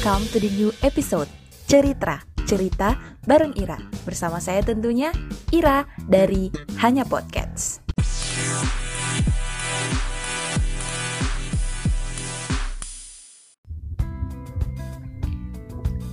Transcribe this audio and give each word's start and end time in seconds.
welcome 0.00 0.24
to 0.32 0.40
the 0.40 0.48
new 0.56 0.72
episode 0.80 1.28
Cerita 1.68 2.24
Cerita 2.48 2.96
bareng 3.28 3.52
Ira 3.52 3.76
Bersama 4.08 4.40
saya 4.40 4.64
tentunya 4.64 5.12
Ira 5.52 5.84
dari 6.08 6.48
Hanya 6.80 7.04
Podcast 7.04 7.84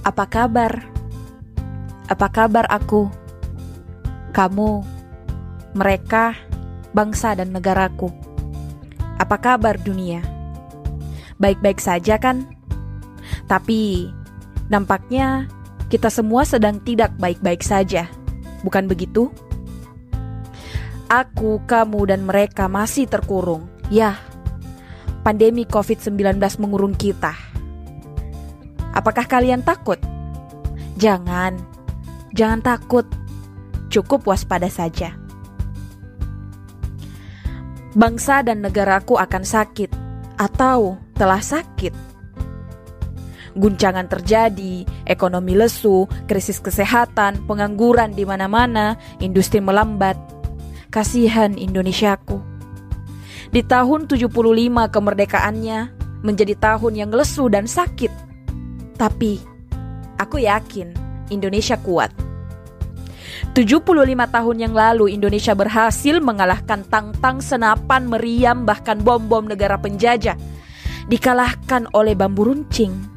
Apa 0.04 0.28
kabar? 0.28 0.84
Apa 2.12 2.28
kabar 2.28 2.68
aku? 2.68 3.08
Kamu, 4.36 4.84
mereka, 5.80 6.36
bangsa 6.92 7.40
dan 7.40 7.56
negaraku 7.56 8.12
Apa 9.16 9.40
kabar 9.40 9.80
dunia? 9.80 10.20
Baik-baik 11.40 11.80
saja 11.80 12.20
kan? 12.20 12.57
Tapi 13.48 14.12
nampaknya 14.68 15.48
kita 15.88 16.12
semua 16.12 16.44
sedang 16.44 16.84
tidak 16.84 17.16
baik-baik 17.16 17.64
saja. 17.64 18.12
Bukan 18.62 18.92
begitu? 18.92 19.32
Aku, 21.08 21.64
kamu, 21.64 22.12
dan 22.12 22.28
mereka 22.28 22.68
masih 22.68 23.08
terkurung. 23.08 23.72
Ya, 23.88 24.20
pandemi 25.24 25.64
COVID-19 25.64 26.36
mengurung 26.60 26.92
kita. 26.92 27.32
Apakah 28.92 29.24
kalian 29.24 29.64
takut? 29.64 29.96
Jangan, 31.00 31.56
jangan 32.36 32.60
takut. 32.60 33.08
Cukup 33.88 34.28
waspada 34.28 34.68
saja. 34.68 35.16
Bangsa 37.96 38.44
dan 38.44 38.60
negaraku 38.60 39.16
akan 39.16 39.48
sakit, 39.48 39.88
atau 40.36 41.00
telah 41.16 41.40
sakit 41.40 42.07
guncangan 43.58 44.06
terjadi, 44.08 44.86
ekonomi 45.10 45.58
lesu, 45.58 46.06
krisis 46.30 46.62
kesehatan, 46.62 47.44
pengangguran 47.50 48.14
di 48.14 48.24
mana-mana, 48.24 48.96
industri 49.20 49.60
melambat. 49.60 50.16
Kasihan 50.88 51.60
Indonesiaku. 51.60 52.40
Di 53.52 53.60
tahun 53.66 54.08
75 54.08 54.32
kemerdekaannya 54.88 55.80
menjadi 56.24 56.56
tahun 56.56 56.94
yang 56.96 57.12
lesu 57.12 57.52
dan 57.52 57.68
sakit. 57.68 58.10
Tapi 58.96 59.42
aku 60.16 60.42
yakin 60.42 60.96
Indonesia 61.28 61.76
kuat. 61.82 62.14
75 63.54 63.84
tahun 64.30 64.58
yang 64.58 64.74
lalu 64.74 65.14
Indonesia 65.14 65.54
berhasil 65.54 66.22
mengalahkan 66.22 66.86
tang-tang 66.88 67.42
senapan 67.42 68.06
meriam 68.10 68.66
bahkan 68.66 68.98
bom-bom 69.02 69.46
negara 69.46 69.78
penjajah 69.78 70.38
dikalahkan 71.08 71.90
oleh 71.94 72.14
bambu 72.14 72.54
runcing 72.54 73.17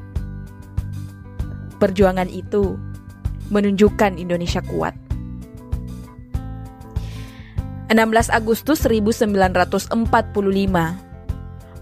Perjuangan 1.81 2.28
itu 2.28 2.77
menunjukkan 3.48 4.20
Indonesia 4.20 4.61
kuat. 4.61 4.92
16 7.91 8.31
Agustus 8.31 8.86
1945 8.86 9.91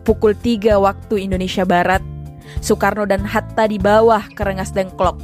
Pukul 0.08 0.32
3 0.32 0.80
waktu 0.80 1.14
Indonesia 1.20 1.69
Barat 1.69 2.00
Soekarno 2.64 3.04
dan 3.04 3.28
Hatta 3.28 3.69
di 3.69 3.76
bawah 3.76 4.24
ke 4.32 4.41
Rengas 4.41 4.72
Dengklok 4.72 5.20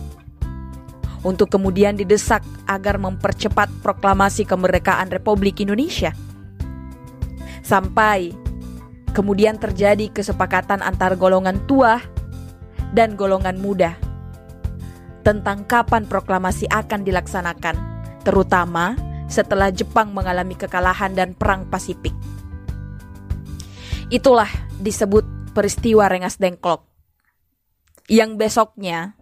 untuk 1.25 1.49
kemudian 1.49 1.97
didesak 1.97 2.45
agar 2.69 3.01
mempercepat 3.01 3.73
proklamasi 3.81 4.45
kemerdekaan 4.45 5.09
Republik 5.09 5.65
Indonesia. 5.65 6.13
Sampai 7.65 8.37
kemudian 9.17 9.57
terjadi 9.57 10.13
kesepakatan 10.13 10.85
antar 10.85 11.17
golongan 11.17 11.65
tua 11.65 12.05
dan 12.93 13.17
golongan 13.17 13.57
muda 13.57 14.04
tentang 15.25 15.65
kapan 15.65 16.05
proklamasi 16.05 16.69
akan 16.69 17.01
dilaksanakan, 17.03 17.77
terutama 18.23 18.95
setelah 19.27 19.73
Jepang 19.73 20.13
mengalami 20.13 20.53
kekalahan 20.55 21.17
dan 21.17 21.33
Perang 21.33 21.65
Pasifik. 21.67 22.13
Itulah 24.13 24.53
disebut 24.79 25.25
peristiwa 25.57 26.07
Rengas 26.07 26.37
Dengklok. 26.37 26.85
Yang 28.05 28.37
besoknya, 28.37 29.17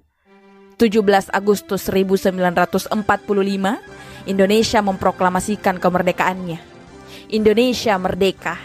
17 0.74 1.30
Agustus 1.30 1.86
1945, 1.86 2.90
Indonesia 4.26 4.80
memproklamasikan 4.82 5.78
kemerdekaannya. 5.78 6.58
Indonesia 7.30 7.94
merdeka. 8.02 8.58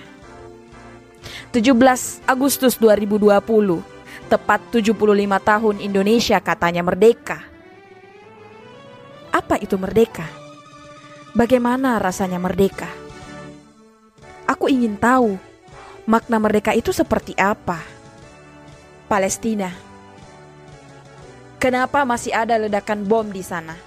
17 1.54 2.25
Agustus 2.25 2.81
2020, 2.81 3.97
Tepat 4.28 4.60
75 4.76 4.92
tahun 5.40 5.76
Indonesia 5.80 6.36
katanya 6.44 6.84
merdeka. 6.84 7.48
Apa 9.32 9.56
itu 9.56 9.80
merdeka? 9.80 10.28
Bagaimana 11.32 11.96
rasanya 11.96 12.36
merdeka? 12.36 12.92
Aku 14.44 14.68
ingin 14.68 15.00
tahu 15.00 15.40
makna 16.04 16.44
merdeka 16.44 16.76
itu 16.76 16.92
seperti 16.92 17.40
apa. 17.40 17.80
Palestina. 19.08 19.72
Kenapa 21.56 22.04
masih 22.04 22.36
ada 22.36 22.60
ledakan 22.60 23.08
bom 23.08 23.32
di 23.32 23.40
sana? 23.40 23.80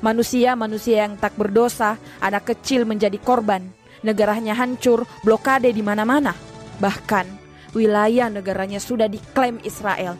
Manusia-manusia 0.00 1.04
yang 1.04 1.20
tak 1.20 1.36
berdosa, 1.36 2.00
anak 2.16 2.48
kecil 2.48 2.88
menjadi 2.88 3.20
korban, 3.20 3.60
negaranya 4.00 4.56
hancur, 4.56 5.04
blokade 5.20 5.68
di 5.68 5.84
mana-mana. 5.84 6.32
Bahkan 6.80 7.47
wilayah 7.76 8.32
negaranya 8.32 8.80
sudah 8.80 9.10
diklaim 9.10 9.60
Israel. 9.64 10.16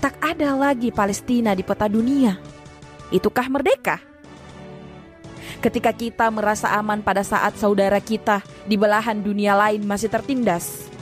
Tak 0.00 0.20
ada 0.20 0.52
lagi 0.52 0.92
Palestina 0.92 1.56
di 1.56 1.64
peta 1.64 1.88
dunia. 1.88 2.36
Itukah 3.08 3.48
merdeka? 3.48 3.96
Ketika 5.64 5.96
kita 5.96 6.28
merasa 6.28 6.76
aman 6.76 7.00
pada 7.00 7.24
saat 7.24 7.56
saudara 7.56 7.96
kita 7.96 8.44
di 8.68 8.76
belahan 8.76 9.24
dunia 9.24 9.56
lain 9.56 9.80
masih 9.88 10.12
tertindas. 10.12 10.92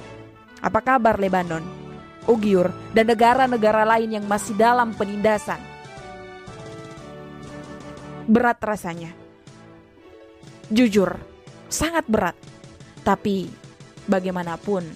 Apa 0.63 0.79
kabar 0.79 1.19
Lebanon, 1.19 1.67
Ugyur, 2.31 2.71
dan 2.95 3.11
negara-negara 3.11 3.83
lain 3.83 4.15
yang 4.15 4.27
masih 4.31 4.55
dalam 4.55 4.95
penindasan? 4.95 5.59
Berat 8.31 8.63
rasanya. 8.63 9.11
Jujur, 10.71 11.19
sangat 11.67 12.07
berat. 12.07 12.39
Tapi 13.03 13.51
bagaimanapun, 14.07 14.87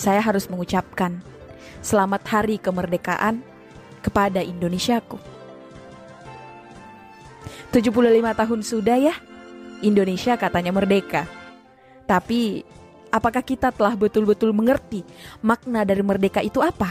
saya 0.00 0.24
harus 0.24 0.48
mengucapkan 0.48 1.20
selamat 1.84 2.24
hari 2.24 2.56
kemerdekaan 2.56 3.44
kepada 4.00 4.40
Indonesiaku. 4.40 5.20
75 7.68 7.92
tahun 8.32 8.60
sudah 8.64 8.96
ya, 8.96 9.14
Indonesia 9.84 10.40
katanya 10.40 10.72
merdeka. 10.72 11.28
Tapi, 12.08 12.64
apakah 13.12 13.44
kita 13.44 13.68
telah 13.76 13.92
betul-betul 13.92 14.56
mengerti 14.56 15.04
makna 15.44 15.84
dari 15.84 16.00
merdeka 16.00 16.40
itu 16.40 16.64
apa? 16.64 16.88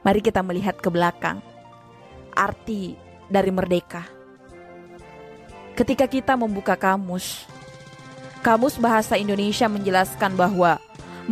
Mari 0.00 0.24
kita 0.24 0.40
melihat 0.40 0.80
ke 0.80 0.88
belakang. 0.88 1.44
Arti 2.34 2.96
dari 3.28 3.52
merdeka. 3.52 4.02
Ketika 5.78 6.10
kita 6.10 6.34
membuka 6.34 6.74
kamus, 6.74 7.46
Kamus 8.44 8.76
Bahasa 8.76 9.16
Indonesia 9.16 9.72
menjelaskan 9.72 10.36
bahwa 10.36 10.76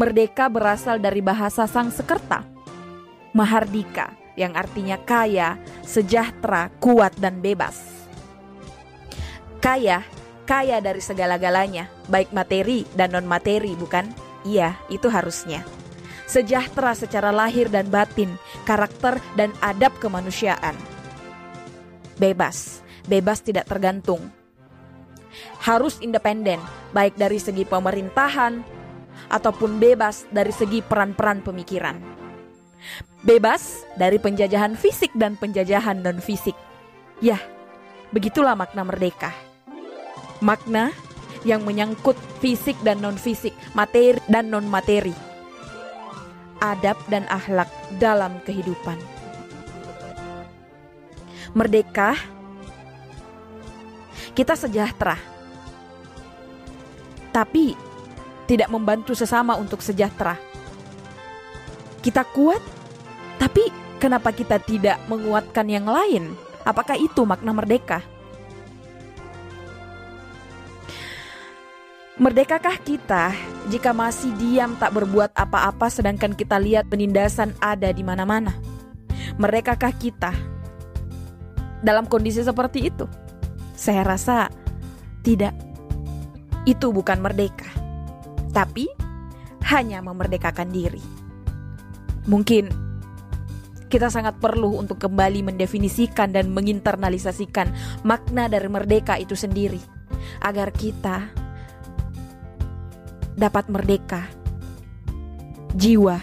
merdeka 0.01 0.49
berasal 0.49 0.97
dari 0.97 1.21
bahasa 1.21 1.69
Sangsekerta. 1.69 2.41
Mahardika 3.37 4.17
yang 4.33 4.57
artinya 4.57 4.97
kaya, 4.97 5.61
sejahtera, 5.85 6.73
kuat 6.81 7.13
dan 7.21 7.45
bebas. 7.45 8.09
Kaya, 9.61 10.09
kaya 10.49 10.81
dari 10.81 11.05
segala-galanya, 11.05 11.93
baik 12.09 12.33
materi 12.33 12.89
dan 12.97 13.13
non-materi, 13.13 13.77
bukan? 13.77 14.09
Iya, 14.49 14.81
itu 14.89 15.13
harusnya. 15.13 15.69
Sejahtera 16.25 16.97
secara 16.97 17.29
lahir 17.29 17.69
dan 17.69 17.93
batin, 17.93 18.41
karakter 18.65 19.21
dan 19.37 19.53
adab 19.61 19.93
kemanusiaan. 20.01 20.73
Bebas, 22.17 22.81
bebas 23.05 23.45
tidak 23.45 23.69
tergantung 23.69 24.33
harus 25.63 25.99
independen, 26.03 26.61
baik 26.93 27.17
dari 27.17 27.39
segi 27.41 27.65
pemerintahan 27.65 28.63
ataupun 29.33 29.81
bebas 29.81 30.29
dari 30.29 30.53
segi 30.53 30.85
peran-peran 30.85 31.41
pemikiran. 31.41 31.97
Bebas 33.23 33.87
dari 33.95 34.19
penjajahan 34.19 34.75
fisik 34.75 35.15
dan 35.15 35.39
penjajahan 35.39 36.03
non-fisik. 36.03 36.59
Ya, 37.23 37.39
begitulah 38.11 38.59
makna 38.59 38.83
merdeka. 38.83 39.31
Makna 40.43 40.91
yang 41.47 41.63
menyangkut 41.63 42.19
fisik 42.43 42.75
dan 42.83 42.99
non-fisik, 42.99 43.55
materi 43.79 44.19
dan 44.27 44.51
non-materi. 44.51 45.15
Adab 46.59 46.99
dan 47.11 47.27
akhlak 47.31 47.71
dalam 47.99 48.39
kehidupan. 48.43 48.99
Merdeka 51.55 52.19
kita 54.33 54.57
sejahtera. 54.57 55.17
Tapi 57.33 57.77
tidak 58.49 58.69
membantu 58.69 59.17
sesama 59.17 59.57
untuk 59.57 59.81
sejahtera. 59.81 60.37
Kita 62.03 62.27
kuat, 62.29 62.61
tapi 63.39 63.71
kenapa 64.03 64.35
kita 64.35 64.59
tidak 64.61 65.01
menguatkan 65.09 65.65
yang 65.71 65.87
lain? 65.87 66.35
Apakah 66.67 66.99
itu 66.99 67.23
makna 67.25 67.55
merdeka? 67.55 68.03
Merdekakah 72.21 72.77
kita 72.85 73.33
jika 73.73 73.91
masih 73.97 74.37
diam 74.37 74.77
tak 74.77 74.93
berbuat 74.93 75.33
apa-apa 75.33 75.89
sedangkan 75.89 76.37
kita 76.37 76.61
lihat 76.61 76.87
penindasan 76.87 77.57
ada 77.59 77.89
di 77.89 78.05
mana-mana? 78.05 78.53
Merdekakah 79.41 79.91
kita 79.97 80.31
dalam 81.81 82.05
kondisi 82.05 82.45
seperti 82.45 82.93
itu? 82.93 83.22
Saya 83.73 84.07
rasa 84.07 84.53
tidak. 85.27 85.57
Itu 86.63 86.95
bukan 86.95 87.19
merdeka. 87.19 87.69
Tapi 88.55 88.87
hanya 89.73 90.05
memerdekakan 90.05 90.71
diri. 90.71 91.03
Mungkin 92.29 92.71
kita 93.93 94.09
sangat 94.09 94.41
perlu 94.41 94.81
untuk 94.81 94.97
kembali 94.97 95.45
mendefinisikan 95.53 96.33
dan 96.33 96.49
menginternalisasikan 96.55 98.01
makna 98.09 98.49
dari 98.49 98.69
merdeka 98.73 99.21
itu 99.21 99.37
sendiri 99.37 99.81
agar 100.41 100.73
kita 100.73 101.29
dapat 103.37 103.69
merdeka, 103.69 104.29
jiwa, 105.77 106.17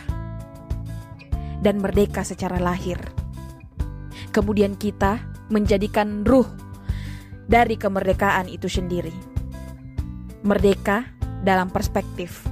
dan 1.61 1.77
merdeka 1.77 2.25
secara 2.25 2.57
lahir. 2.57 2.97
Kemudian 4.33 4.77
kita 4.77 5.21
menjadikan 5.49 6.25
ruh 6.25 6.45
dari 7.49 7.81
kemerdekaan 7.81 8.45
itu 8.45 8.69
sendiri. 8.69 9.11
Merdeka 10.45 11.09
dalam 11.41 11.73
perspektif 11.73 12.45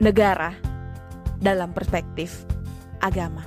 negara, 0.00 0.56
dalam 1.36 1.76
perspektif 1.76 2.48
agama. 3.04 3.44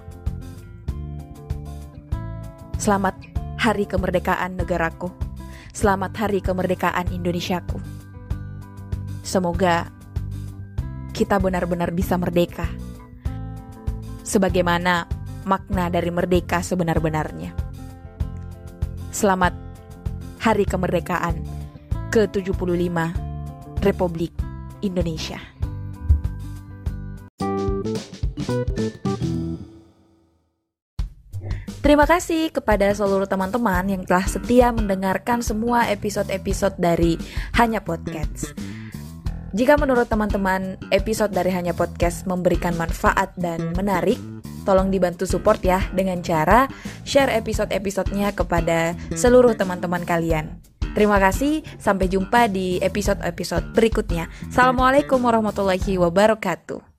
Selamat 2.77 3.17
Hari 3.57 3.89
Kemerdekaan 3.89 4.61
Negaraku. 4.61 5.09
Selamat 5.73 6.13
Hari 6.21 6.45
Kemerdekaan 6.45 7.09
Indonesiaku. 7.09 7.81
Semoga 9.25 9.89
kita 11.17 11.41
benar-benar 11.41 11.89
bisa 11.89 12.13
merdeka. 12.21 12.69
Sebagaimana 14.21 15.09
makna 15.49 15.89
dari 15.89 16.13
merdeka 16.13 16.61
sebenar-benarnya. 16.61 17.55
Selamat 19.13 19.62
Hari 20.43 20.67
Kemerdekaan 20.67 21.39
ke-75 22.11 22.91
Republik 23.79 24.35
Indonesia. 24.83 25.39
Terima 31.79 32.03
kasih 32.03 32.51
kepada 32.51 32.91
seluruh 32.91 33.23
teman-teman 33.23 33.87
yang 33.87 34.03
telah 34.03 34.27
setia 34.27 34.75
mendengarkan 34.75 35.39
semua 35.39 35.87
episode-episode 35.87 36.75
dari 36.75 37.15
Hanya 37.55 37.79
Podcast. 37.79 38.51
Jika 39.55 39.79
menurut 39.79 40.11
teman-teman 40.11 40.75
episode 40.91 41.31
dari 41.31 41.55
Hanya 41.55 41.71
Podcast 41.71 42.27
memberikan 42.27 42.75
manfaat 42.75 43.31
dan 43.39 43.71
menarik, 43.79 44.19
tolong 44.63 44.89
dibantu 44.89 45.27
support 45.27 45.59
ya 45.61 45.83
dengan 45.91 46.23
cara 46.23 46.71
share 47.03 47.35
episode-episodenya 47.35 48.31
kepada 48.33 48.97
seluruh 49.13 49.53
teman-teman 49.53 50.07
kalian. 50.07 50.57
Terima 50.93 51.17
kasih, 51.17 51.65
sampai 51.81 52.05
jumpa 52.05 52.47
di 52.47 52.77
episode-episode 52.77 53.73
berikutnya. 53.73 54.29
Assalamualaikum 54.49 55.17
warahmatullahi 55.25 55.97
wabarakatuh. 55.97 56.92